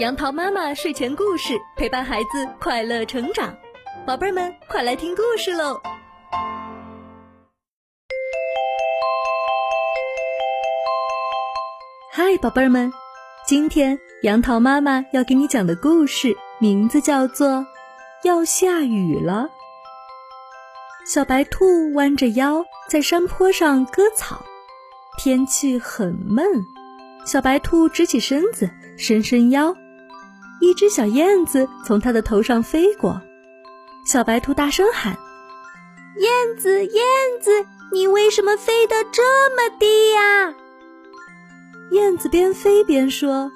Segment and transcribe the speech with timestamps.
[0.00, 3.56] 杨桃妈妈睡前故事陪伴孩子快乐成长，
[4.04, 5.80] 宝贝儿们快来听故事喽！
[12.10, 12.92] 嗨，宝贝儿们，
[13.46, 17.48] 今天杨桃妈妈要给你讲的故事名字叫做
[18.24, 19.48] 《要下雨了》。
[21.08, 24.44] 小白兔弯着腰在山坡上割草，
[25.18, 26.44] 天气很闷，
[27.24, 28.68] 小白兔直起身子，
[28.98, 29.72] 伸伸腰。
[30.60, 33.20] 一只小燕子从它的头上飞过，
[34.06, 35.16] 小白兔大声喊
[36.18, 37.04] ：“燕子，燕
[37.40, 40.54] 子，你为什么飞得这么低呀？”
[41.92, 43.52] 燕子边飞边说：“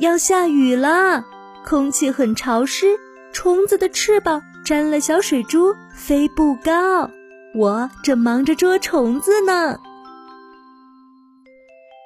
[0.00, 1.22] 要下雨了，
[1.64, 2.98] 空气很潮湿，
[3.32, 7.10] 虫子的翅膀沾了小水珠，飞不高。
[7.54, 9.78] 我正忙着捉虫子呢。”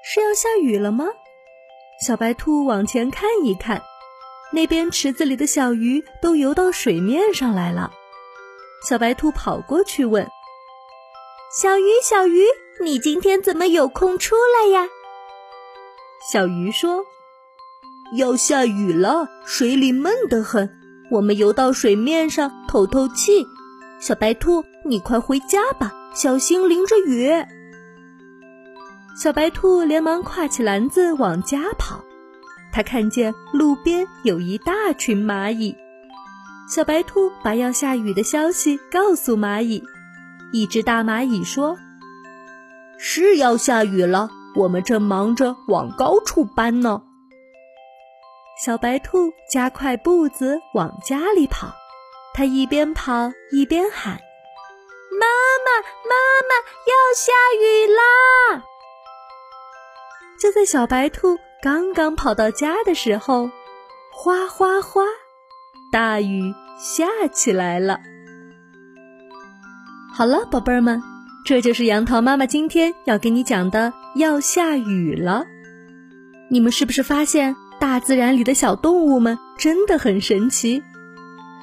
[0.05, 1.07] 是要下雨了吗？
[2.05, 3.81] 小白兔往前看一看，
[4.53, 7.93] 那边池子里的小鱼都游到水面上来了。
[8.89, 10.29] 小白兔跑过去问
[11.57, 12.43] ：“小鱼，小鱼，
[12.83, 14.89] 你今天怎么有空出来呀？”
[16.29, 17.05] 小鱼说
[18.19, 20.69] ：“要下雨了，水里闷得很，
[21.09, 23.47] 我们游到水面上透透气。
[24.01, 27.31] 小白兔，你快回家吧，小心淋着雨。”
[29.15, 32.03] 小白兔连忙挎起篮子往家跑，
[32.73, 35.77] 它看见路边有一大群蚂蚁。
[36.69, 39.85] 小白兔把要下雨的消息告诉蚂蚁。
[40.51, 41.77] 一只大蚂蚁说
[42.99, 47.03] ：“是要下雨了，我们正忙着往高处搬呢。”
[48.65, 51.75] 小白兔加快步子往家里跑，
[52.33, 54.13] 它一边跑一边喊
[55.21, 55.27] ：“妈
[55.65, 56.17] 妈，妈
[56.49, 56.55] 妈，
[56.87, 58.65] 要下雨啦！”
[60.43, 63.49] 就在小白兔刚刚跑到家的时候，
[64.11, 65.03] 哗哗哗，
[65.93, 68.01] 大雨下起来了。
[70.13, 71.01] 好了，宝贝儿们，
[71.45, 75.45] 这就是杨桃妈妈今天要给你讲的要下雨了。
[76.51, 80.83] 你们是不是发现大自然里的小动物们真的很神奇？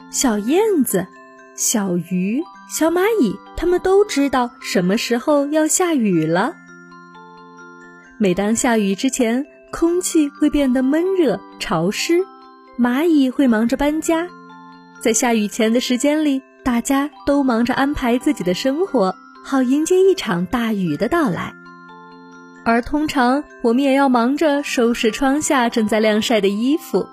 [0.10, 1.06] 小燕子、
[1.54, 2.42] 小鱼、
[2.74, 6.56] 小蚂蚁，它们都知道什么时候要下雨了。
[8.22, 12.20] 每当下雨之前，空气会变得闷热潮湿，
[12.78, 14.28] 蚂蚁会忙着搬家。
[15.00, 21.54] 在下雨前的时间里，大家都忙着安排自己的生活，好迎接一场大雨的到来。
[22.66, 27.08] 而通常，我们也要忙着收拾窗下正在晾晒的衣服，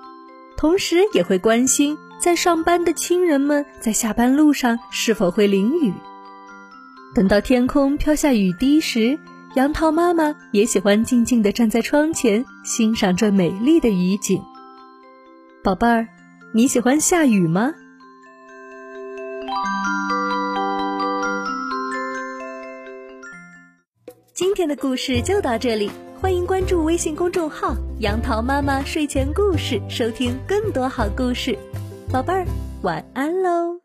[0.56, 5.94] 同时也会关心在上班的亲人们在下班路上是否会淋雨。
[7.14, 9.16] 等到天空飘下雨滴时，
[9.56, 14.38] 杨桃妈妈也喜欢静静地站在窗前，欣赏这美丽的雨景。
[15.64, 16.06] 宝贝儿，
[16.52, 17.72] 你喜欢下雨吗？
[24.34, 25.90] 今天的故事就到这里，
[26.20, 31.58] 欢迎关注微信公众号“杨桃妈妈睡前故事”，收听更多好故事。
[32.12, 32.44] 宝贝儿，
[32.82, 33.80] 晚安喽！